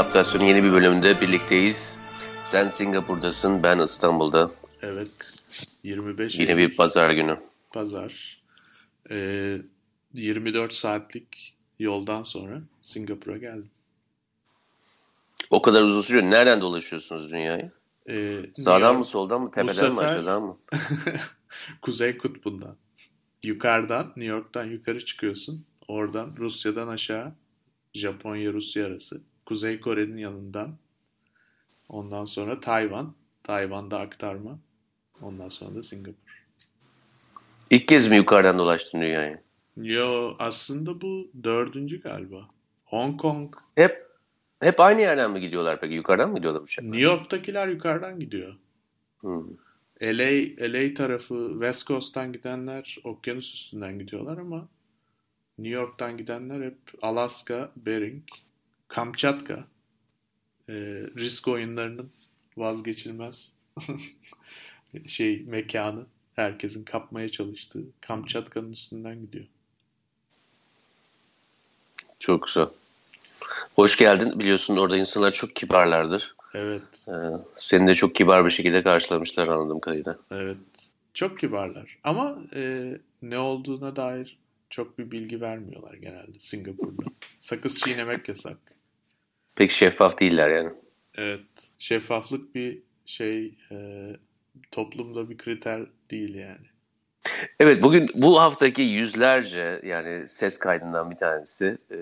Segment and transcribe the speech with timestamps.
[0.00, 1.98] Adaptasyonun yeni bir bölümünde birlikteyiz.
[2.42, 4.50] Sen Singapur'dasın, ben İstanbul'da.
[4.82, 5.10] Evet.
[5.82, 7.36] 25 Yine bir pazar günü.
[7.70, 8.42] Pazar.
[9.10, 9.58] Ee,
[10.14, 13.70] 24 saatlik yoldan sonra Singapur'a geldim.
[15.50, 16.24] O kadar uzun sürüyor.
[16.24, 17.70] Nereden dolaşıyorsunuz dünyayı?
[18.08, 20.58] Ee, Sağdan New mı, soldan mı, tepeden sefer- mi, aşağıdan mı?
[21.82, 22.76] Kuzey Kutbu'ndan.
[23.42, 25.64] Yukarıdan, New York'tan yukarı çıkıyorsun.
[25.88, 27.32] Oradan Rusya'dan aşağı,
[27.94, 29.29] Japonya-Rusya arası.
[29.50, 30.76] Kuzey Kore'nin yanından.
[31.88, 33.14] Ondan sonra Tayvan.
[33.42, 34.58] Tayvan'da aktarma.
[35.22, 36.46] Ondan sonra da Singapur.
[37.70, 39.38] İlk kez mi yukarıdan dolaştın dünyayı?
[39.76, 42.48] Yo aslında bu dördüncü galiba.
[42.84, 44.06] Hong Kong, Hep
[44.60, 45.96] hep aynı yerden mi gidiyorlar peki?
[45.96, 46.92] Yukarıdan mı gidiyorlar uçaklar?
[46.92, 48.54] New York'takiler yukarıdan gidiyor.
[49.20, 49.46] Hmm.
[50.02, 54.68] LA, LA tarafı West Coast'tan gidenler okyanus üstünden gidiyorlar ama
[55.58, 58.22] New York'tan gidenler hep Alaska, Bering,
[58.94, 59.64] Kamçatka
[60.68, 60.72] e,
[61.16, 62.10] risk oyunlarının
[62.56, 63.52] vazgeçilmez
[65.06, 69.46] şey mekanı herkesin kapmaya çalıştığı Kamçatka'nın üstünden gidiyor.
[72.20, 72.66] Çok güzel.
[73.74, 74.38] Hoş geldin.
[74.38, 76.34] Biliyorsun orada insanlar çok kibarlardır.
[76.54, 77.12] Evet, Ee,
[77.54, 80.18] seni de çok kibar bir şekilde karşılamışlar anladığım kadarıyla.
[80.30, 80.56] evet.
[81.14, 81.98] Çok kibarlar.
[82.04, 82.92] Ama e,
[83.22, 84.38] ne olduğuna dair
[84.70, 87.02] çok bir bilgi vermiyorlar genelde Singapur'da.
[87.40, 88.56] Sakız çiğnemek yasak.
[89.60, 90.70] Pek şeffaf değiller yani.
[91.18, 91.40] Evet,
[91.78, 93.76] şeffaflık bir şey e,
[94.70, 96.66] toplumda bir kriter değil yani.
[97.60, 101.98] Evet bugün bu haftaki yüzlerce yani ses kaydından bir tanesi e,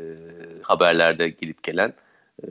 [0.62, 1.92] haberlerde gidip gelen
[2.42, 2.46] e,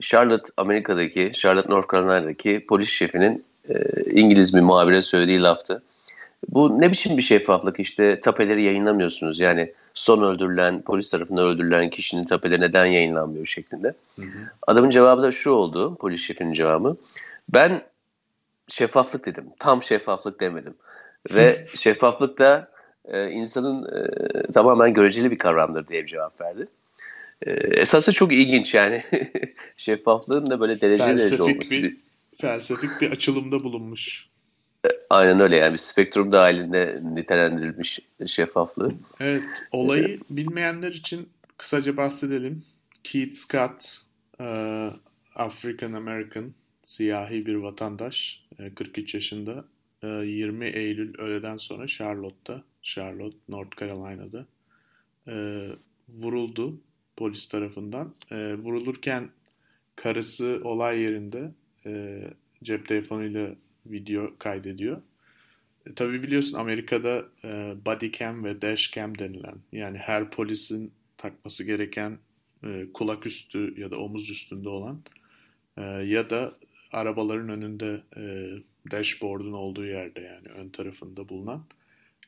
[0.00, 3.74] Charlotte Amerika'daki Charlotte North Carolina'daki polis şefinin e,
[4.10, 5.82] İngiliz bir muhabire söylediği laftı.
[6.48, 12.24] Bu ne biçim bir şeffaflık işte tapeleri yayınlamıyorsunuz yani son öldürülen polis tarafından öldürülen kişinin
[12.24, 13.94] tapeleri neden yayınlanmıyor şeklinde.
[14.16, 14.50] Hı hı.
[14.66, 16.96] Adamın cevabı da şu oldu polis şefinin cevabı.
[17.48, 17.82] Ben
[18.68, 20.74] şeffaflık dedim tam şeffaflık demedim.
[21.34, 22.70] Ve şeffaflık da
[23.04, 26.68] e, insanın e, tamamen göreceli bir kavramdır diye bir cevap verdi.
[27.46, 29.02] E, esası çok ilginç yani.
[29.76, 31.74] Şeffaflığın da böyle derece derece olması.
[31.74, 31.96] bir, Bir,
[32.40, 34.29] felsefik bir açılımda bulunmuş.
[35.10, 38.92] Aynen öyle yani bir spektrum dahilinde nitelendirilmiş şeffaflığı.
[39.20, 39.42] Evet,
[39.72, 42.62] olayı bilmeyenler için kısaca bahsedelim.
[43.04, 43.96] Keith Scott,
[44.40, 44.46] e,
[45.34, 46.52] African American,
[46.82, 49.64] siyahi bir vatandaş, e, 43 yaşında.
[50.02, 54.46] E, 20 Eylül öğleden sonra Charlotte'da, Charlotte, North Carolina'da
[55.28, 55.66] e,
[56.08, 56.80] vuruldu
[57.16, 58.14] polis tarafından.
[58.30, 59.30] E, vurulurken
[59.96, 61.50] karısı olay yerinde
[61.86, 62.22] e,
[62.62, 63.50] cep telefonuyla
[63.90, 65.02] video kaydediyor.
[65.86, 71.64] E, tabii biliyorsun Amerika'da e, body cam ve dash cam denilen yani her polisin takması
[71.64, 72.18] gereken
[72.64, 75.02] e, kulak üstü ya da omuz üstünde olan
[75.76, 76.52] e, ya da
[76.92, 78.22] arabaların önünde e,
[78.90, 81.64] dashboard'un olduğu yerde yani ön tarafında bulunan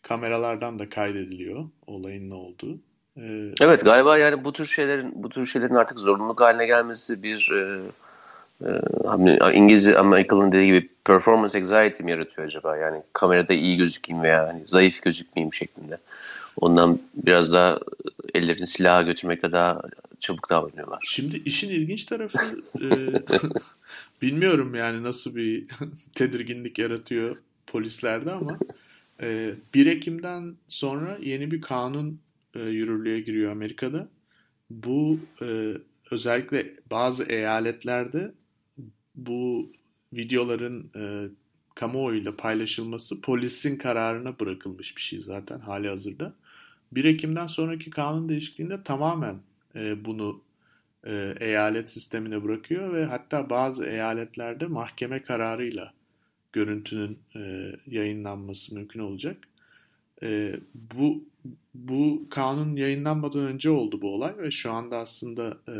[0.02, 2.80] kameralardan da kaydediliyor olayın ne olduğu.
[3.16, 7.50] E, Evet galiba yani bu tür şeylerin bu tür şeylerin artık zorunluluk haline gelmesi bir
[7.50, 7.80] e,
[8.66, 8.70] e,
[9.06, 12.76] hani İngiliz Amerikalı'nın dediği gibi performance anxiety mi yaratıyor acaba?
[12.76, 15.98] Yani kamerada iyi gözükeyim veya hani zayıf gözükmeyeyim şeklinde.
[16.56, 17.78] Ondan biraz daha
[18.34, 19.82] ellerini silaha götürmekte daha
[20.20, 20.98] çabuk davranıyorlar.
[21.04, 22.38] Şimdi işin ilginç tarafı
[22.82, 22.88] e,
[24.22, 25.66] bilmiyorum yani nasıl bir
[26.14, 28.58] tedirginlik yaratıyor polislerde ama
[29.22, 32.20] e, 1 Ekim'den sonra yeni bir kanun
[32.54, 34.08] e, yürürlüğe giriyor Amerika'da.
[34.70, 35.72] Bu e,
[36.10, 38.32] özellikle bazı eyaletlerde
[39.14, 39.72] bu
[40.12, 41.28] videoların e,
[41.74, 46.34] kamuoyuyla paylaşılması polisin kararına bırakılmış bir şey zaten hali hazırda.
[46.92, 49.36] 1 Ekim'den sonraki kanun değişikliğinde tamamen
[49.74, 50.42] e, bunu
[51.06, 55.92] e, eyalet sistemine bırakıyor ve hatta bazı eyaletlerde mahkeme kararıyla
[56.52, 59.36] görüntünün e, yayınlanması mümkün olacak.
[60.22, 61.24] E, bu
[61.74, 65.76] bu kanun yayınlanmadan önce oldu bu olay ve şu anda aslında e,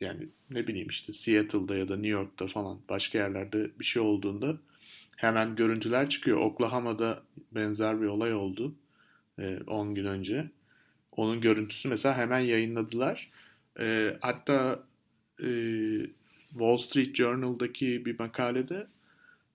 [0.00, 4.58] yani ne bileyim işte Seattle'da ya da New York'ta falan başka yerlerde bir şey olduğunda
[5.16, 6.38] hemen görüntüler çıkıyor.
[6.38, 8.74] Oklahoma'da benzer bir olay oldu
[9.38, 10.50] e, 10 gün önce.
[11.12, 13.30] Onun görüntüsü mesela hemen yayınladılar.
[13.80, 14.84] E, hatta
[15.42, 15.48] e,
[16.50, 18.86] Wall Street Journal'daki bir makalede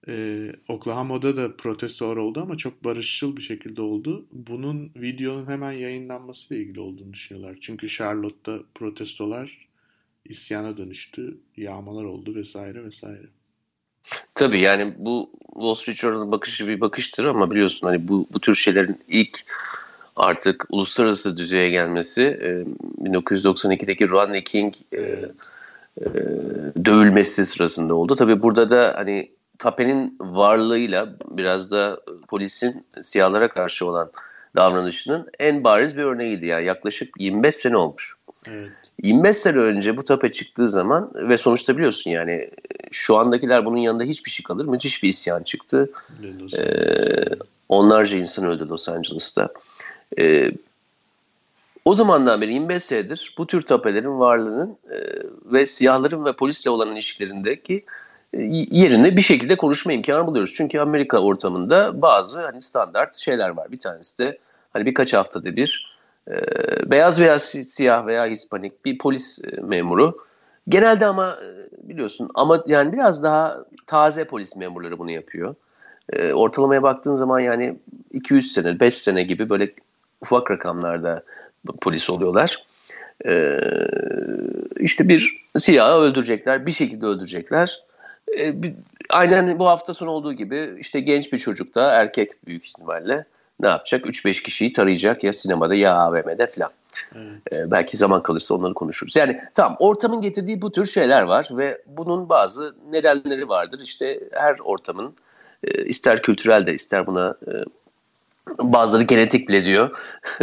[0.08, 4.28] e, Oklahoma'da da protestolar oldu ama çok barışçıl bir şekilde oldu.
[4.32, 7.58] Bunun videonun hemen yayınlanmasıyla ilgili olduğunu düşünüyorlar.
[7.62, 9.69] Çünkü Charlotte'da protestolar
[10.30, 13.26] isyana dönüştü, yağmalar oldu vesaire vesaire.
[14.36, 18.56] Tabii yani bu Wall Street Journal'ın bakışı bir bakıştır ama biliyorsun hani bu, bu tür
[18.56, 19.46] şeylerin ilk
[20.16, 22.48] artık uluslararası düzeye gelmesi e,
[23.08, 26.06] 1992'deki Rodney King e, e,
[26.86, 28.16] dövülmesi sırasında oldu.
[28.16, 34.12] Tabii burada da hani Tape'nin varlığıyla biraz da polisin siyahlara karşı olan
[34.56, 36.46] davranışının en bariz bir örneğiydi.
[36.46, 38.16] Yani yaklaşık 25 sene olmuş.
[38.46, 38.72] Evet.
[39.04, 42.50] 25 sene önce bu tape çıktığı zaman ve sonuçta biliyorsun yani
[42.92, 44.66] şu andakiler bunun yanında hiçbir şey kalır.
[44.66, 45.92] Müthiş bir isyan çıktı.
[46.58, 46.66] Ee,
[47.70, 49.50] onlarca insan öldü Los Angeles'ta.
[50.20, 50.52] Ee,
[51.86, 54.98] o zamandan beri 25 senedir bu tür tapelerin varlığının e,
[55.46, 57.86] ve siyahların ve polisle olan ilişkilerindeki
[58.34, 58.42] e,
[58.72, 60.54] yerine bir şekilde konuşma imkanı buluyoruz.
[60.56, 63.72] Çünkü Amerika ortamında bazı hani standart şeyler var.
[63.72, 64.38] Bir tanesi de
[64.74, 65.89] hani birkaç haftada bir
[66.30, 66.36] e,
[66.92, 70.18] beyaz veya siyah veya hispanik bir polis e, memuru.
[70.70, 71.50] Genelde ama e,
[71.90, 75.56] biliyorsun ama yani biraz daha taze polis memurları bunu yapıyor.
[76.14, 77.76] E, ortalamaya baktığın zaman yani
[78.14, 79.72] 200 sene, 5 sene gibi böyle
[80.22, 81.24] ufak rakamlarda
[81.82, 82.64] polis oluyorlar.
[83.26, 83.60] E,
[84.80, 87.84] işte bir siyahı öldürecekler, bir şekilde öldürecekler.
[89.10, 93.26] Aynen bu hafta sonu olduğu gibi işte genç bir çocuk da erkek büyük ihtimalle
[93.60, 94.06] ne yapacak?
[94.06, 96.72] 3-5 kişiyi tarayacak ya sinemada ya AVM'de falan.
[97.16, 97.54] Evet.
[97.54, 99.16] Ee, belki zaman kalırsa onları konuşuruz.
[99.16, 103.80] Yani tamam ortamın getirdiği bu tür şeyler var ve bunun bazı nedenleri vardır.
[103.84, 105.14] İşte her ortamın
[105.64, 107.52] e, ister kültürel de ister buna e,
[108.60, 109.98] bazıları genetik bile diyor.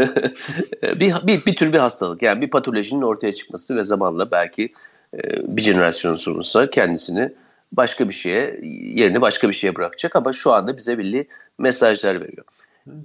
[0.83, 4.73] bir, bir, bir tür bir hastalık yani bir patolojinin ortaya çıkması ve zamanla belki
[5.15, 5.19] e,
[5.57, 7.33] bir jenerasyon sonrası kendisini
[7.73, 8.61] başka bir şeye
[8.95, 11.29] yerini başka bir şeye bırakacak ama şu anda bize belli
[11.59, 12.45] mesajlar veriyor.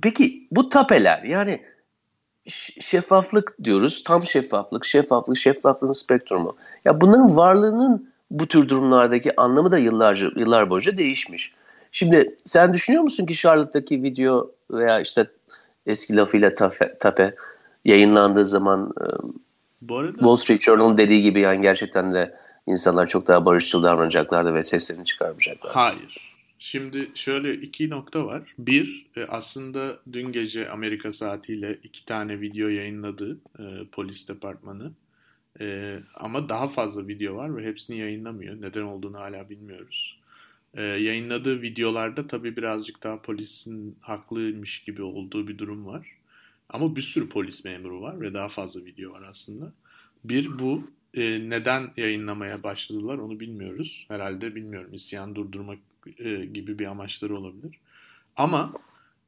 [0.01, 1.61] Peki bu tapeler yani
[2.79, 4.03] şeffaflık diyoruz.
[4.03, 6.55] Tam şeffaflık, şeffaflık, şeffaflığın spektrumu.
[6.85, 11.53] Ya bunların varlığının bu tür durumlardaki anlamı da yıllarca yıllar boyunca değişmiş.
[11.91, 15.27] Şimdi sen düşünüyor musun ki Charlotte'daki video veya işte
[15.85, 17.35] eski lafıyla tape, tape
[17.85, 18.93] yayınlandığı zaman
[19.81, 20.11] bu arada...
[20.11, 22.35] Wall Street Journal'ın dediği gibi yani gerçekten de
[22.67, 25.77] insanlar çok daha barışçıl davranacaklardı ve seslerini çıkarmayacaklardı.
[25.77, 26.30] Hayır.
[26.63, 28.55] Şimdi şöyle iki nokta var.
[28.59, 34.91] Bir, e, aslında dün gece Amerika saatiyle iki tane video yayınladı e, polis departmanı.
[35.59, 38.61] E, ama daha fazla video var ve hepsini yayınlamıyor.
[38.61, 40.19] Neden olduğunu hala bilmiyoruz.
[40.73, 46.07] E, yayınladığı videolarda tabii birazcık daha polisin haklıymış gibi olduğu bir durum var.
[46.69, 49.73] Ama bir sürü polis memuru var ve daha fazla video var aslında.
[50.23, 54.05] Bir bu e, neden yayınlamaya başladılar onu bilmiyoruz.
[54.07, 55.79] Herhalde bilmiyorum isyan durdurmak
[56.17, 57.79] e, gibi bir amaçları olabilir.
[58.35, 58.73] Ama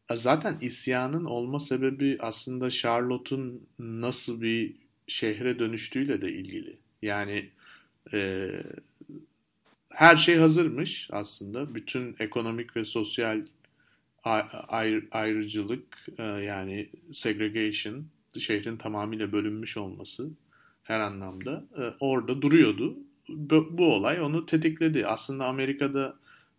[0.10, 4.76] e, zaten isyanın olma sebebi aslında Charlotte'un nasıl bir
[5.08, 6.78] şehre dönüştüğüyle de ilgili.
[7.02, 7.50] Yani
[8.14, 8.50] e,
[9.90, 11.76] her şey hazırmış aslında.
[11.76, 13.42] Bütün ekonomik ve sosyal
[14.24, 18.06] ayr, ayrıcılık e, yani segregation
[18.40, 20.30] şehrin tamamıyla bölünmüş olması
[20.84, 22.98] her anlamda e, orada duruyordu.
[23.30, 25.08] Bu, bu olay onu tetikledi.
[25.08, 26.16] Aslında Amerika'da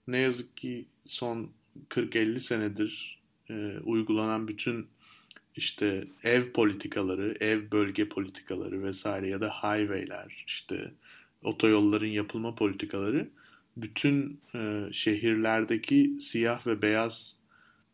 [0.08, 1.50] ne yazık ki son
[1.90, 3.18] 40-50 senedir
[3.50, 4.86] e, uygulanan bütün
[5.56, 10.92] işte ev politikaları, ev bölge politikaları vesaire ya da highway'ler, işte
[11.42, 13.28] otoyolların yapılma politikaları
[13.76, 17.36] bütün e, şehirlerdeki siyah ve beyaz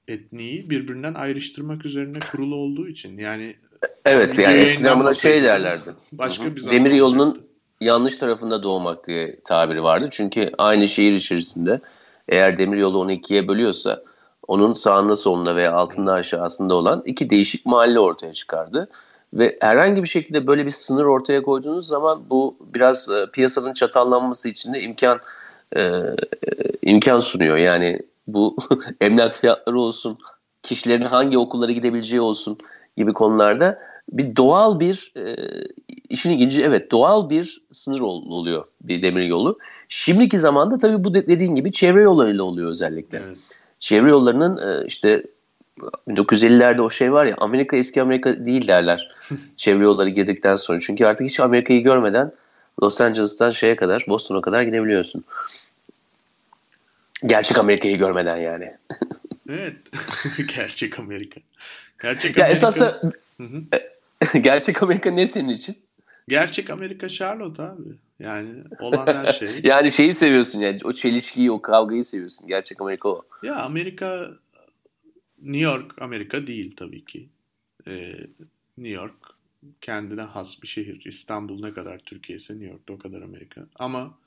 [0.09, 3.57] etniyi birbirinden ayrıştırmak üzerine kurulu olduğu için yani
[4.05, 5.95] Evet yani eskiden buna şey derlerdi.
[6.13, 7.43] Başka bir Demir yolunun
[7.81, 10.09] yanlış tarafında doğmak diye tabiri vardı.
[10.11, 11.81] Çünkü aynı şehir içerisinde
[12.29, 14.03] eğer demiryolu onu ikiye bölüyorsa
[14.49, 18.89] onun sağında solunda veya altında aşağısında olan iki değişik mahalle ortaya çıkardı.
[19.35, 24.49] Ve herhangi bir şekilde böyle bir sınır ortaya koyduğunuz zaman bu biraz e, piyasanın çatallanması
[24.49, 25.21] için de imkan
[25.73, 26.15] e, e
[26.83, 27.57] imkan sunuyor.
[27.57, 28.57] Yani bu
[29.01, 30.19] emlak fiyatları olsun,
[30.63, 32.59] kişilerin hangi okullara gidebileceği olsun
[32.97, 33.79] gibi konularda
[34.13, 35.37] bir doğal bir e,
[36.09, 39.59] işin ilginci evet doğal bir sınır oluyor bir demir yolu.
[39.89, 43.23] Şimdiki zamanda tabii bu dediğin gibi çevre yollarıyla oluyor özellikle.
[43.27, 43.37] Evet.
[43.81, 45.25] Çevre yollarının e, işte
[46.09, 49.11] 1950'lerde o şey var ya Amerika eski Amerika değil derler.
[49.57, 50.81] çevre yolları girdikten sonra.
[50.81, 52.33] Çünkü artık hiç Amerika'yı görmeden
[52.83, 55.25] Los Angeles'tan şeye kadar Boston'a kadar gidebiliyorsun.
[57.27, 58.77] Gerçek Amerika'yı görmeden yani.
[59.51, 59.77] evet.
[60.57, 61.41] Gerçek Amerika.
[62.03, 62.53] Gerçek ya Amerika.
[62.53, 63.13] esasında
[64.41, 65.79] Gerçek Amerika ne senin için?
[66.29, 67.89] Gerçek Amerika Charlotte abi.
[68.19, 69.61] Yani olan her şey.
[69.63, 72.49] yani şeyi seviyorsun yani o çelişkiyi, o kavgayı seviyorsun.
[72.49, 73.23] Gerçek Amerika o.
[73.43, 74.31] Ya Amerika
[75.43, 77.29] New York Amerika değil tabii ki.
[77.87, 78.17] Ee,
[78.79, 79.15] New York
[79.81, 81.03] kendine has bir şehir.
[81.05, 83.67] İstanbul ne kadar Türkiye ise New York'ta o kadar Amerika.
[83.75, 84.19] Ama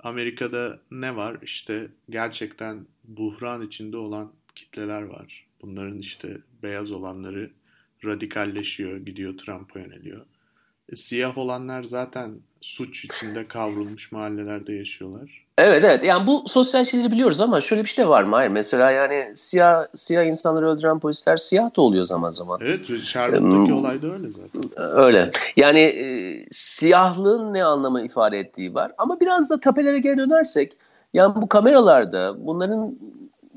[0.00, 1.36] Amerika'da ne var?
[1.42, 5.47] İşte gerçekten buhran içinde olan kitleler var.
[5.62, 7.50] Bunların işte beyaz olanları
[8.04, 10.26] radikalleşiyor, gidiyor Trump'a yöneliyor.
[10.92, 15.48] E, siyah olanlar zaten suç içinde kavrulmuş mahallelerde yaşıyorlar.
[15.58, 18.36] Evet evet yani bu sosyal şeyleri biliyoruz ama şöyle bir şey de var mı?
[18.36, 22.58] Hayır mesela yani siyah siyah insanları öldüren polisler siyah da oluyor zaman zaman.
[22.62, 24.62] Evet Charlotte'daki um, olay da öyle zaten.
[24.76, 25.30] Öyle.
[25.56, 28.92] Yani e, siyahlığın ne anlamı ifade ettiği var.
[28.98, 30.72] Ama biraz da tapelere geri dönersek
[31.14, 32.98] yani bu kameralarda bunların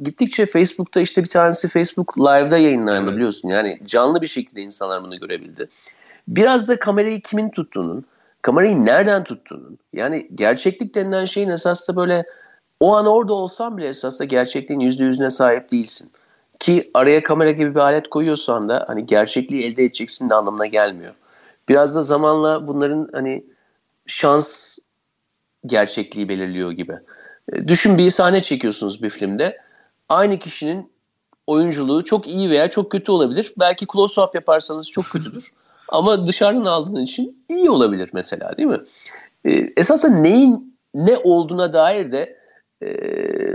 [0.01, 3.15] gittikçe Facebook'ta işte bir tanesi Facebook Live'da yayınlandı evet.
[3.15, 3.49] biliyorsun.
[3.49, 5.69] Yani canlı bir şekilde insanlar bunu görebildi.
[6.27, 8.05] Biraz da kamerayı kimin tuttuğunun,
[8.41, 12.25] kamerayı nereden tuttuğunun, yani gerçeklik denilen şeyin esas da böyle
[12.79, 16.11] o an orada olsan bile esas da gerçekliğin yüzde yüzüne sahip değilsin.
[16.59, 21.13] Ki araya kamera gibi bir alet koyuyorsan da hani gerçekliği elde edeceksin de anlamına gelmiyor.
[21.69, 23.43] Biraz da zamanla bunların hani
[24.07, 24.77] şans
[25.65, 26.93] gerçekliği belirliyor gibi.
[27.53, 29.57] E, düşün bir sahne çekiyorsunuz bir filmde.
[30.11, 30.91] Aynı kişinin
[31.47, 33.53] oyunculuğu çok iyi veya çok kötü olabilir.
[33.59, 35.49] Belki close-up yaparsanız çok kötüdür.
[35.89, 38.81] Ama dışarıdan aldığın için iyi olabilir mesela değil mi?
[39.45, 42.37] E, esasında neyin ne olduğuna dair de
[42.81, 42.89] e,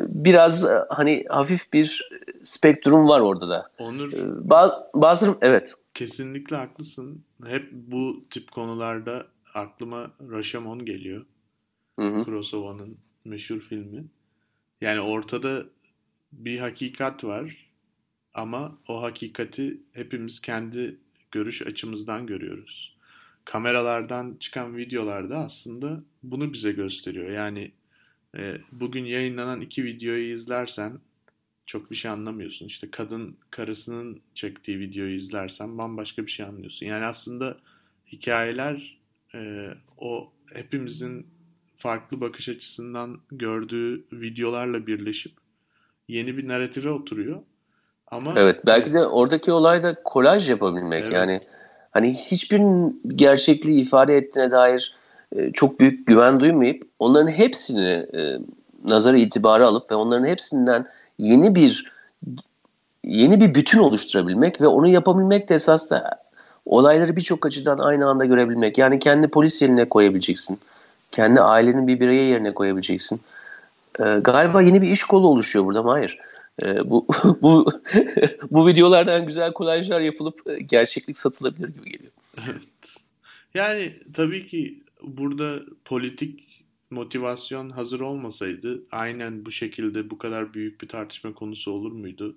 [0.09, 2.09] biraz e, hani hafif bir
[2.43, 3.71] spektrum var orada da.
[3.79, 4.13] Onur.
[4.13, 5.75] E, bazı, bazı evet.
[5.95, 7.25] Kesinlikle haklısın.
[7.47, 11.27] Hep bu tip konularda aklıma Rashomon geliyor.
[11.99, 14.05] Hı Kurosawa'nın meşhur filmi.
[14.81, 15.65] Yani ortada
[16.38, 17.66] bir hakikat var
[18.35, 20.97] ama o hakikati hepimiz kendi
[21.31, 22.97] görüş açımızdan görüyoruz.
[23.45, 27.31] Kameralardan çıkan videolarda aslında bunu bize gösteriyor.
[27.31, 27.73] Yani
[28.37, 30.99] e, bugün yayınlanan iki videoyu izlersen
[31.66, 32.66] çok bir şey anlamıyorsun.
[32.66, 36.87] İşte kadın karısının çektiği videoyu izlersen bambaşka bir şey anlıyorsun.
[36.87, 37.59] Yani aslında
[38.12, 38.99] hikayeler
[39.35, 41.26] e, o hepimizin
[41.76, 45.33] farklı bakış açısından gördüğü videolarla birleşip
[46.09, 47.41] yeni bir narratife oturuyor.
[48.11, 51.05] Ama Evet, belki de oradaki olay da kolaj yapabilmek.
[51.05, 51.13] Evet.
[51.13, 51.41] Yani
[51.91, 54.95] hani hiçbirinin gerçekliği ifade ettiğine dair
[55.37, 58.39] e, çok büyük güven duymayıp onların hepsini e,
[58.85, 60.87] nazara itibarı alıp ve onların hepsinden
[61.19, 61.93] yeni bir
[63.05, 66.27] yeni bir bütün oluşturabilmek ve onu yapabilmek de esas da
[66.67, 68.79] olayları birçok açıdan aynı anda görebilmek.
[68.79, 70.59] Yani kendi polis yerine koyabileceksin.
[71.13, 73.21] Kendi ailenin bir bireye yerine koyabileceksin.
[74.00, 75.85] Ee, galiba yeni bir iş kolu oluşuyor burada?
[75.85, 76.19] Hayır.
[76.62, 77.07] Ee, bu
[77.43, 77.73] bu
[78.50, 82.12] bu videolardan güzel kolajlar yapılıp e, gerçeklik satılabilir gibi geliyor.
[83.55, 90.88] Yani tabii ki burada politik motivasyon hazır olmasaydı aynen bu şekilde bu kadar büyük bir
[90.88, 92.37] tartışma konusu olur muydu?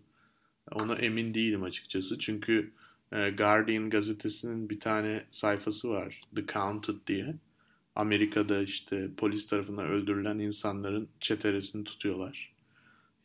[0.72, 2.20] Ona emin değilim açıkçası.
[2.20, 2.72] Çünkü
[3.12, 6.22] e, Guardian gazetesinin bir tane sayfası var.
[6.36, 7.36] The Counted diye.
[8.00, 12.53] Amerika'da işte polis tarafından öldürülen insanların çeteresini tutuyorlar.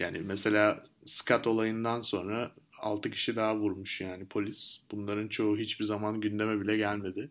[0.00, 4.82] Yani mesela Scott olayından sonra 6 kişi daha vurmuş yani polis.
[4.90, 7.30] Bunların çoğu hiçbir zaman gündeme bile gelmedi.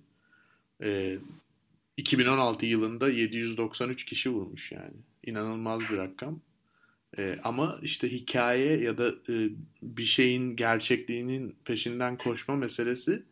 [0.84, 1.18] Ee,
[1.98, 4.96] 2016 yılında 793 kişi vurmuş yani.
[5.26, 6.42] İnanılmaz bir rakam.
[7.18, 9.50] Ee, ama işte hikaye ya da e,
[9.82, 13.24] bir şeyin gerçekliğinin peşinden koşma meselesi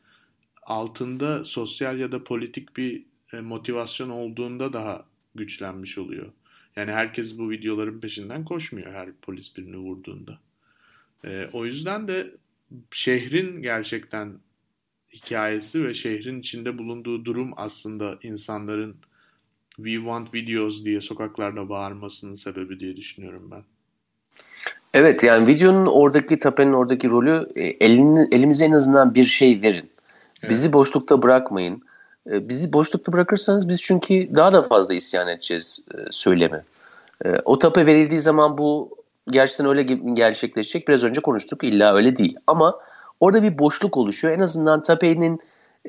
[0.63, 6.31] altında sosyal ya da politik bir motivasyon olduğunda daha güçlenmiş oluyor.
[6.75, 10.39] Yani herkes bu videoların peşinden koşmuyor her polis birini vurduğunda.
[11.25, 12.31] E, o yüzden de
[12.91, 14.33] şehrin gerçekten
[15.13, 18.95] hikayesi ve şehrin içinde bulunduğu durum aslında insanların
[19.75, 23.63] We want videos diye sokaklarda bağırmasının sebebi diye düşünüyorum ben.
[24.93, 29.89] Evet yani videonun oradaki tapenin oradaki rolü e, elini, elimize en azından bir şey verin.
[30.41, 30.51] Evet.
[30.51, 31.83] Bizi boşlukta bırakmayın.
[32.29, 36.63] E, bizi boşlukta bırakırsanız biz çünkü daha da fazla isyan edeceğiz e, söylemi.
[37.25, 38.89] E, o tape verildiği zaman bu
[39.29, 40.87] gerçekten öyle gerçekleşecek.
[40.87, 42.35] Biraz önce konuştuk illa öyle değil.
[42.47, 42.79] Ama
[43.19, 44.33] orada bir boşluk oluşuyor.
[44.33, 45.39] En azından tapenin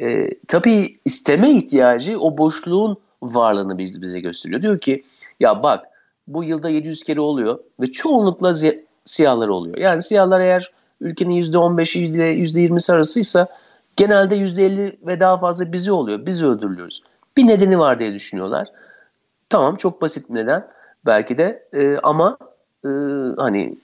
[0.01, 4.63] e, tapeyi isteme ihtiyacı o boşluğun varlığını bize gösteriyor.
[4.63, 5.05] Diyor ki
[5.41, 5.85] ya bak
[6.27, 8.53] bu yılda 700 kere oluyor ve çoğunlukla
[9.05, 9.77] siyahlar oluyor.
[9.77, 13.49] Yani siyahlar eğer ülkenin %15'i ile %20'si arasıysa
[13.97, 16.27] genelde %50 ve daha fazla bizi oluyor.
[16.27, 17.03] Biz öldürülüyoruz.
[17.37, 18.69] Bir nedeni var diye düşünüyorlar.
[19.49, 20.69] Tamam çok basit neden
[21.07, 22.39] belki de e, ama
[22.85, 22.89] e,
[23.37, 23.77] hani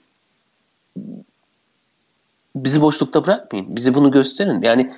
[2.55, 3.75] bizi boşlukta bırakmayın.
[3.75, 4.61] Bizi bunu gösterin.
[4.61, 4.93] Yani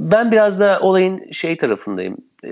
[0.00, 2.16] ben biraz da olayın şey tarafındayım.
[2.44, 2.50] E,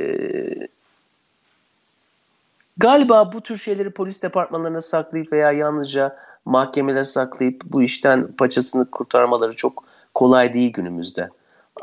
[2.77, 9.57] galiba bu tür şeyleri polis departmanlarına saklayıp veya yalnızca mahkemelere saklayıp bu işten paçasını kurtarmaları
[9.57, 11.31] çok kolay değil günümüzde.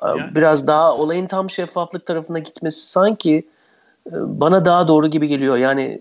[0.03, 0.35] Yani.
[0.35, 3.47] Biraz daha olayın tam şeffaflık tarafına gitmesi sanki
[4.07, 5.57] e, bana daha doğru gibi geliyor.
[5.57, 5.99] Yani e,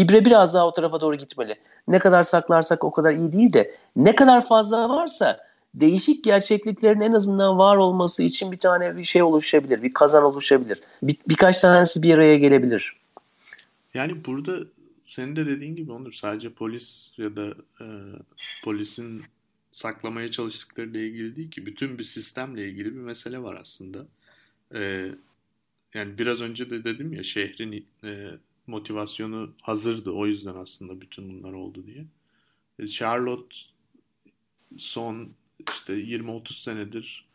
[0.00, 1.56] ibre biraz daha o tarafa doğru gitmeli.
[1.88, 7.12] Ne kadar saklarsak o kadar iyi değil de ne kadar fazla varsa değişik gerçekliklerin en
[7.12, 10.80] azından var olması için bir tane bir şey oluşabilir, bir kazan oluşabilir.
[11.02, 12.96] Bir, birkaç tanesi bir araya gelebilir.
[13.94, 14.52] Yani burada
[15.04, 17.46] senin de dediğin gibi Onur sadece polis ya da
[17.80, 17.86] e,
[18.64, 19.22] polisin
[19.70, 24.06] saklamaya çalıştıkları ile ilgili değil ki bütün bir sistemle ilgili bir mesele var aslında.
[24.74, 25.10] E,
[25.94, 28.30] yani biraz önce de dedim ya şehrin e,
[28.66, 32.06] motivasyonu hazırdı o yüzden aslında bütün bunlar oldu diye.
[32.78, 33.56] E, Charlotte
[34.78, 35.34] son
[35.70, 37.28] işte 20-30 senedir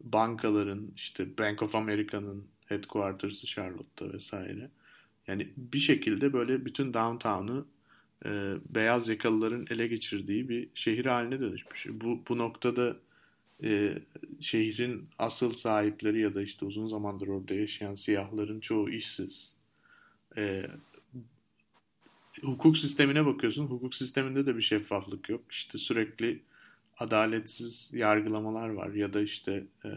[0.00, 4.70] bankaların işte Bank of America'nın headquarters'ı Charlotte'da vesaire.
[5.26, 7.66] Yani bir şekilde böyle bütün downtown'u
[8.26, 11.86] e, beyaz yakalıların ele geçirdiği bir şehir haline dönüşmüş.
[11.90, 12.96] Bu, bu noktada
[13.62, 13.98] e,
[14.40, 19.54] şehrin asıl sahipleri ya da işte uzun zamandır orada yaşayan siyahların çoğu işsiz.
[20.36, 20.66] E,
[22.42, 23.66] hukuk sistemine bakıyorsun.
[23.66, 25.40] Hukuk sisteminde de bir şeffaflık yok.
[25.50, 26.42] İşte sürekli
[26.98, 29.90] adaletsiz yargılamalar var ya da işte e,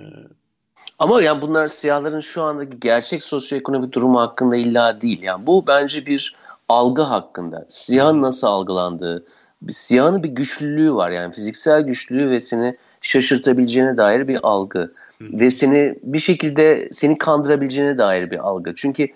[1.00, 5.22] ama yani bunlar siyahların şu andaki gerçek sosyoekonomik durumu hakkında illa değil.
[5.22, 6.36] Yani bu bence bir
[6.74, 7.66] algı hakkında.
[7.70, 9.26] Siyahın nasıl algılandığı,
[9.62, 14.94] bir siyahın bir güçlülüğü var yani fiziksel güçlülüğü ve seni şaşırtabileceğine dair bir algı.
[15.22, 18.74] Ve seni bir şekilde seni kandırabileceğine dair bir algı.
[18.76, 19.08] Çünkü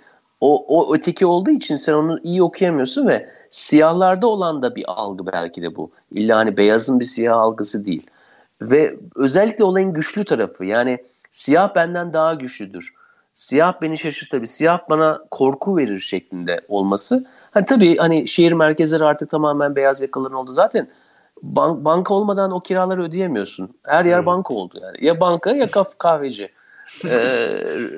[0.42, 5.26] o, o öteki olduğu için sen onu iyi okuyamıyorsun ve siyahlarda olan da bir algı
[5.26, 5.92] belki de bu.
[6.12, 8.08] İlla hani beyazın bir siyah algısı değil.
[8.62, 12.94] Ve özellikle olayın güçlü tarafı yani siyah benden daha güçlüdür.
[13.38, 14.46] Siyah beni şaşırtır.
[14.46, 17.26] Siyah bana korku verir şeklinde olması.
[17.52, 20.54] Hani tabii hani şehir merkezleri artık tamamen beyaz yakaların oldu.
[20.54, 20.88] Zaten
[21.42, 23.78] bank, banka olmadan o kiraları ödeyemiyorsun.
[23.86, 24.26] Her yer evet.
[24.26, 25.06] banka oldu yani.
[25.06, 26.50] Ya banka ya kahveci.
[27.06, 27.10] ee,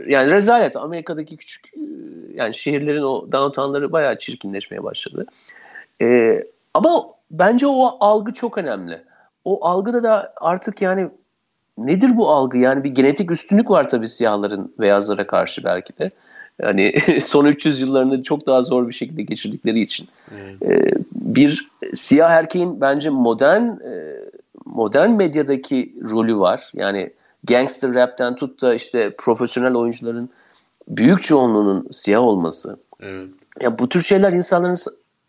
[0.07, 0.77] yani rezalet.
[0.77, 1.65] Amerika'daki küçük
[2.33, 5.25] yani şehirlerin o downtownları bayağı çirkinleşmeye başladı.
[6.01, 9.01] Ee, ama bence o algı çok önemli.
[9.45, 11.09] O algıda da artık yani
[11.85, 12.57] nedir bu algı?
[12.57, 16.11] Yani bir genetik üstünlük var tabii siyahların beyazlara karşı belki de.
[16.61, 20.07] Yani son 300 yıllarını çok daha zor bir şekilde geçirdikleri için.
[20.35, 20.63] Evet.
[20.63, 24.19] Ee, bir siyah erkeğin bence modern e,
[24.65, 26.71] modern medyadaki rolü var.
[26.73, 27.13] Yani
[27.43, 30.29] gangster rapten tut da işte profesyonel oyuncuların
[30.87, 32.79] büyük çoğunluğunun siyah olması.
[33.01, 33.27] Evet.
[33.61, 34.75] Ya bu tür şeyler insanların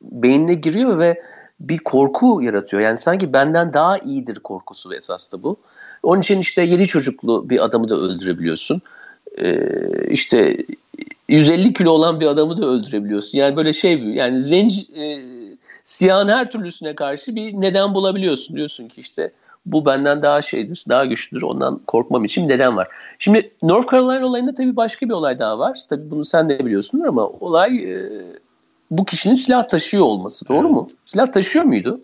[0.02, 1.22] beynine giriyor ve
[1.60, 2.82] bir korku yaratıyor.
[2.82, 5.56] Yani sanki benden daha iyidir korkusu esas da bu.
[6.02, 8.82] Onun için işte yedi çocuklu bir adamı da öldürebiliyorsun.
[9.38, 9.58] Ee,
[10.10, 10.56] işte
[11.28, 13.38] 150 kilo olan bir adamı da öldürebiliyorsun.
[13.38, 15.04] Yani böyle şey yani zenci e,
[15.84, 18.56] siyahın her türlüsüne karşı bir neden bulabiliyorsun.
[18.56, 19.32] Diyorsun ki işte
[19.66, 21.42] bu benden daha şeydir, daha güçlüdür.
[21.42, 22.88] Ondan korkmam için neden var.
[23.18, 25.78] Şimdi North Carolina olayında tabii başka bir olay daha var.
[25.88, 28.10] Tabii bunu sen de biliyorsundur ama olay e,
[28.90, 30.48] bu kişinin silah taşıyor olması.
[30.48, 30.70] Doğru evet.
[30.70, 30.90] mu?
[31.04, 32.00] Silah taşıyor muydu?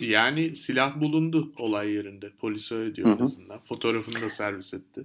[0.00, 2.30] Yani silah bulundu olay yerinde.
[2.40, 3.58] Polis öyle diyor en azından.
[3.58, 5.04] Fotoğrafını da servis etti.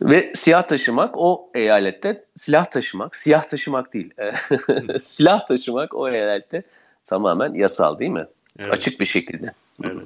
[0.00, 4.14] Ve silah taşımak o eyalette silah taşımak, siyah taşımak değil.
[5.00, 6.62] silah taşımak o eyalette
[7.04, 8.26] tamamen yasal değil mi?
[8.58, 8.72] Evet.
[8.72, 9.52] Açık bir şekilde.
[9.84, 10.02] Evet.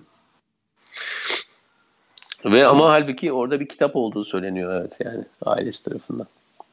[2.45, 6.27] Ve ama halbuki orada bir kitap olduğu söyleniyor evet yani ailesi tarafından.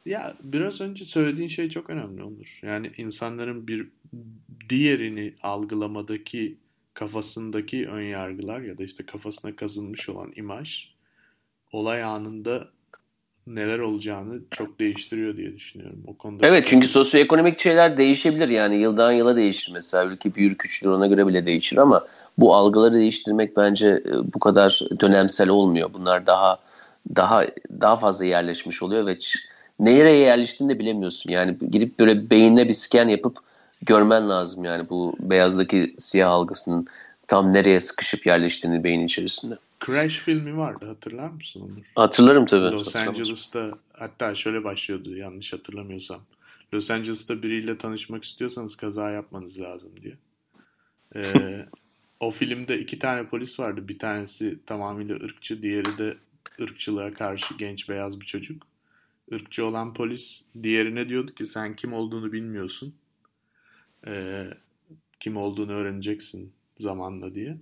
[0.06, 2.60] Ya biraz önce söylediğin şey çok önemli olur.
[2.62, 3.88] Yani insanların bir
[4.68, 6.58] diğerini algılamadaki
[6.94, 10.88] kafasındaki ön yargılar ya da işte kafasına kazınmış olan imaj
[11.72, 12.68] olay anında
[13.46, 16.04] neler olacağını çok değiştiriyor diye düşünüyorum.
[16.06, 20.90] O konuda evet çünkü sosyoekonomik şeyler değişebilir yani yıldan yıla değişir mesela ülke büyür küçülür
[20.90, 22.06] ona göre bile değişir ama
[22.38, 25.90] bu algıları değiştirmek bence e, bu kadar dönemsel olmuyor.
[25.94, 26.58] Bunlar daha
[27.16, 27.44] daha
[27.80, 29.18] daha fazla yerleşmiş oluyor ve
[29.80, 31.30] nereye yerleştiğini de bilemiyorsun.
[31.30, 33.38] Yani girip böyle beynine bir scan yapıp
[33.82, 36.86] görmen lazım yani bu beyazdaki siyah algısının
[37.28, 39.58] tam nereye sıkışıp yerleştiğini beynin içerisinde.
[39.86, 41.84] Crash filmi vardı hatırlar mısın Onur?
[41.94, 42.76] Hatırlarım tabii.
[42.76, 46.20] Los Angeles'ta hatta şöyle başlıyordu yanlış hatırlamıyorsam.
[46.74, 50.14] Los Angeles'ta biriyle tanışmak istiyorsanız kaza yapmanız lazım diye.
[51.16, 51.66] Ee,
[52.20, 53.88] o filmde iki tane polis vardı.
[53.88, 56.16] Bir tanesi tamamıyla ırkçı, diğeri de
[56.60, 58.62] ırkçılığa karşı genç beyaz bir çocuk.
[59.30, 62.94] Irkçı olan polis diğerine diyordu ki sen kim olduğunu bilmiyorsun.
[64.06, 64.50] Ee,
[65.20, 67.58] kim olduğunu öğreneceksin zamanla diye.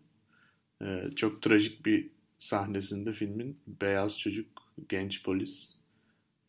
[0.82, 4.46] Ee, çok trajik bir sahnesinde filmin beyaz çocuk
[4.88, 5.76] genç polis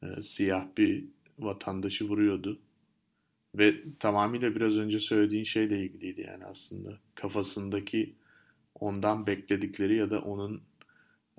[0.03, 1.05] e, siyah bir
[1.39, 2.59] vatandaşı vuruyordu.
[3.55, 6.99] Ve tamamıyla biraz önce söylediğin şeyle ilgiliydi yani aslında.
[7.15, 8.15] Kafasındaki
[8.75, 10.63] ondan bekledikleri ya da onun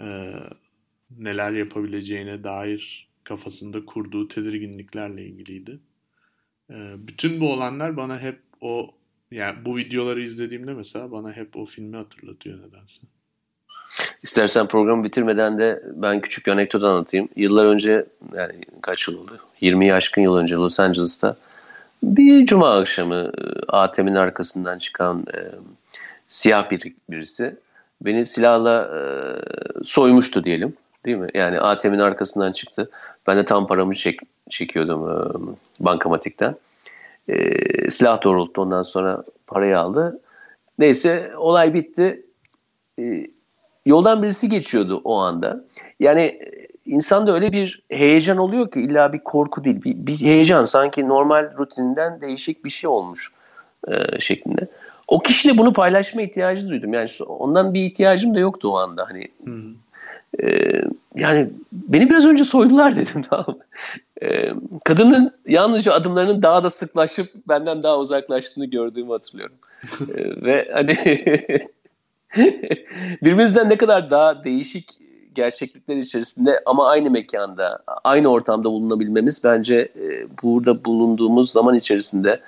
[0.01, 0.35] e,
[1.11, 5.79] neler yapabileceğine dair kafasında kurduğu tedirginliklerle ilgiliydi.
[6.71, 8.95] E, bütün bu olanlar bana hep o
[9.31, 13.01] yani bu videoları izlediğimde mesela bana hep o filmi hatırlatıyor nedense.
[14.23, 17.29] İstersen programı bitirmeden de ben küçük bir anekdot anlatayım.
[17.37, 19.39] Yıllar önce yani kaç yıl oldu?
[19.63, 21.37] 20'yi aşkın yıl önce Los Angeles'ta
[22.03, 25.41] bir cuma akşamı e, ATM'nin arkasından çıkan e,
[26.29, 27.57] siyah bir, birisi
[28.01, 29.01] beni silahla e,
[29.85, 30.77] soymuştu diyelim.
[31.07, 31.29] Değil mi?
[31.35, 32.91] Yani ATM'nin arkasından çıktı.
[33.27, 36.57] Ben de tam paramı çek, çekiyordum e, bankamatikten.
[37.29, 40.21] E, silah doğrulttu ondan sonra parayı aldı.
[40.79, 42.23] Neyse olay bitti.
[42.99, 43.27] E,
[43.87, 45.65] yoldan birisi geçiyordu o anda.
[46.01, 46.41] Yani
[46.87, 49.83] insanda öyle bir heyecan oluyor ki illa bir korku değil.
[49.83, 53.33] Bir, bir heyecan sanki normal rutininden değişik bir şey olmuş
[53.89, 54.69] e, şeklinde.
[55.09, 56.93] O kişiyle bunu paylaşma ihtiyacı duydum.
[56.93, 59.07] Yani ondan bir ihtiyacım da yoktu o anda.
[59.09, 59.29] Hani
[60.43, 60.73] e,
[61.15, 63.59] yani beni biraz önce soydular dedim tamam
[64.23, 64.51] e,
[64.85, 69.57] kadının yalnızca adımlarının daha da sıklaşıp benden daha uzaklaştığını gördüğümü hatırlıyorum.
[70.15, 70.97] e, ve hani
[73.23, 74.91] birbirimizden ne kadar daha değişik
[75.35, 82.41] gerçeklikler içerisinde ama aynı mekanda, aynı ortamda bulunabilmemiz bence e, burada bulunduğumuz zaman içerisinde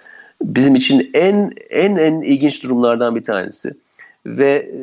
[0.42, 3.74] bizim için en en en ilginç durumlardan bir tanesi.
[4.26, 4.78] Ve e,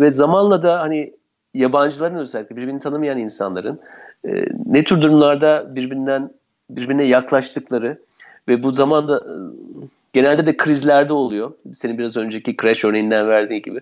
[0.00, 1.12] ve zamanla da hani
[1.54, 3.80] yabancıların özellikle birbirini tanımayan insanların
[4.28, 6.30] e, ne tür durumlarda birbirinden
[6.70, 7.98] birbirine yaklaştıkları
[8.48, 9.32] ve bu zamanda e,
[10.12, 11.52] genelde de krizlerde oluyor.
[11.72, 13.80] Senin biraz önceki crash örneğinden verdiğin gibi.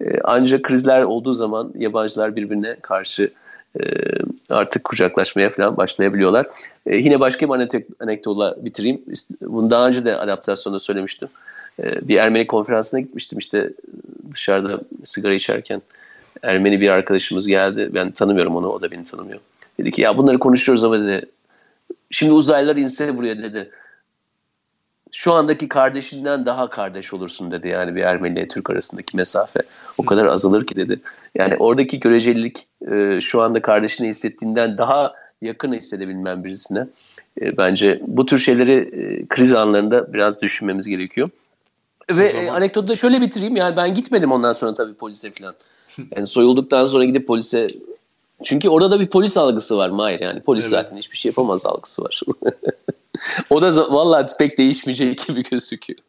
[0.00, 3.30] E, ancak krizler olduğu zaman yabancılar birbirine karşı
[3.80, 3.82] e,
[4.50, 6.46] artık kucaklaşmaya falan başlayabiliyorlar.
[6.86, 9.02] E, yine başka bir anekdotla bitireyim.
[9.40, 11.28] Bunu daha önce de adaptasyonda söylemiştim.
[11.82, 13.70] E, bir Ermeni konferansına gitmiştim işte
[14.32, 15.82] dışarıda sigara içerken.
[16.42, 17.90] Ermeni bir arkadaşımız geldi.
[17.94, 19.40] Ben tanımıyorum onu, o da beni tanımıyor.
[19.80, 21.26] Dedi ki ya bunları konuşuyoruz ama dedi.
[22.10, 23.70] Şimdi uzaylılar inse buraya dedi.
[25.12, 27.68] Şu andaki kardeşinden daha kardeş olursun dedi.
[27.68, 29.60] Yani bir Ermeni ile Türk arasındaki mesafe
[29.98, 31.00] o kadar azalır ki dedi.
[31.34, 36.86] Yani oradaki görecelilik e, şu anda kardeşini hissettiğinden daha yakın hissedebilmem birisine.
[37.40, 41.30] E, bence bu tür şeyleri e, kriz anlarında biraz düşünmemiz gerekiyor.
[42.10, 42.46] Ve zaman...
[42.46, 43.56] anekdotu da şöyle bitireyim.
[43.56, 45.54] Yani ben gitmedim ondan sonra tabii polise falan.
[46.16, 47.68] Yani soyulduktan sonra gidip polise
[48.42, 50.40] çünkü orada da bir polis algısı var Mahir yani.
[50.40, 50.72] Polis evet.
[50.72, 52.20] zaten hiçbir şey yapamaz algısı var.
[53.50, 56.00] o da vallahi pek değişmeyecek gibi gözüküyor.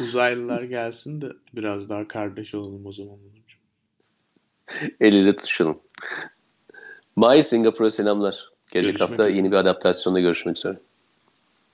[0.00, 3.16] Uzaylılar gelsin de biraz daha kardeş olalım o zaman.
[5.00, 5.78] El ele tutuşalım.
[7.16, 8.50] Mahir Singapur'a selamlar.
[8.72, 9.36] Gelecek Görüşmek hafta üzere.
[9.36, 10.78] yeni bir adaptasyonda görüşmek üzere.